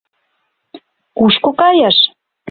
—Кушко 1.17 1.49
кайыш? 1.59 1.97